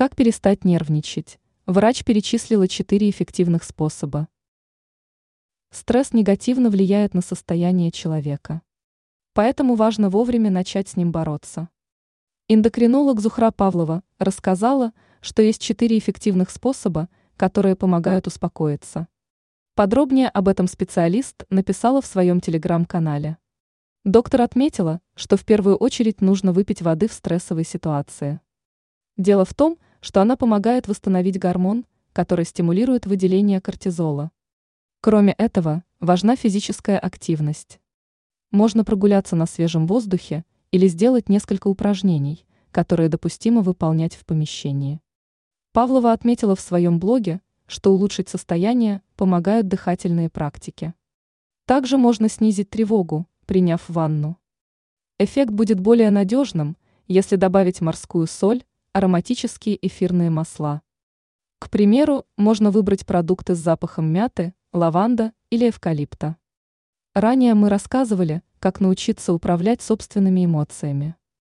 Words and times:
Как 0.00 0.16
перестать 0.16 0.64
нервничать? 0.64 1.38
Врач 1.66 2.04
перечислила 2.04 2.66
четыре 2.66 3.10
эффективных 3.10 3.62
способа. 3.62 4.28
Стресс 5.70 6.14
негативно 6.14 6.70
влияет 6.70 7.12
на 7.12 7.20
состояние 7.20 7.90
человека. 7.90 8.62
Поэтому 9.34 9.74
важно 9.74 10.08
вовремя 10.08 10.50
начать 10.50 10.88
с 10.88 10.96
ним 10.96 11.12
бороться. 11.12 11.68
Эндокринолог 12.48 13.20
Зухра 13.20 13.50
Павлова 13.50 14.02
рассказала, 14.18 14.94
что 15.20 15.42
есть 15.42 15.60
четыре 15.60 15.98
эффективных 15.98 16.48
способа, 16.48 17.10
которые 17.36 17.76
помогают 17.76 18.26
успокоиться. 18.26 19.06
Подробнее 19.74 20.30
об 20.30 20.48
этом 20.48 20.66
специалист 20.66 21.44
написала 21.50 22.00
в 22.00 22.06
своем 22.06 22.40
телеграм-канале. 22.40 23.36
Доктор 24.06 24.40
отметила, 24.40 25.02
что 25.14 25.36
в 25.36 25.44
первую 25.44 25.76
очередь 25.76 26.22
нужно 26.22 26.54
выпить 26.54 26.80
воды 26.80 27.06
в 27.06 27.12
стрессовой 27.12 27.64
ситуации. 27.64 28.40
Дело 29.18 29.44
в 29.44 29.52
том, 29.52 29.74
что 29.74 29.89
она 30.22 30.36
помогает 30.36 30.88
восстановить 30.88 31.38
гормон, 31.38 31.84
который 32.12 32.44
стимулирует 32.44 33.06
выделение 33.06 33.60
кортизола. 33.60 34.30
Кроме 35.00 35.32
этого, 35.32 35.84
важна 36.00 36.36
физическая 36.36 36.98
активность. 36.98 37.80
Можно 38.50 38.84
прогуляться 38.84 39.36
на 39.36 39.46
свежем 39.46 39.86
воздухе 39.86 40.44
или 40.72 40.88
сделать 40.88 41.28
несколько 41.28 41.68
упражнений, 41.68 42.46
которые 42.70 43.08
допустимо 43.08 43.60
выполнять 43.60 44.14
в 44.14 44.24
помещении. 44.24 45.00
Павлова 45.72 46.12
отметила 46.12 46.56
в 46.56 46.60
своем 46.60 46.98
блоге, 46.98 47.40
что 47.66 47.92
улучшить 47.92 48.28
состояние 48.28 49.02
помогают 49.16 49.68
дыхательные 49.68 50.28
практики. 50.28 50.94
Также 51.66 51.96
можно 51.96 52.28
снизить 52.28 52.70
тревогу, 52.70 53.26
приняв 53.46 53.88
ванну. 53.88 54.36
Эффект 55.18 55.52
будет 55.52 55.78
более 55.78 56.10
надежным, 56.10 56.76
если 57.06 57.36
добавить 57.36 57.80
морскую 57.80 58.26
соль 58.26 58.64
ароматические 58.92 59.78
эфирные 59.86 60.30
масла. 60.30 60.82
К 61.58 61.70
примеру, 61.70 62.26
можно 62.36 62.70
выбрать 62.70 63.06
продукты 63.06 63.54
с 63.54 63.58
запахом 63.58 64.10
мяты, 64.12 64.54
лаванда 64.72 65.32
или 65.50 65.68
эвкалипта. 65.68 66.36
Ранее 67.14 67.54
мы 67.54 67.68
рассказывали, 67.68 68.42
как 68.58 68.80
научиться 68.80 69.32
управлять 69.32 69.82
собственными 69.82 70.44
эмоциями. 70.44 71.16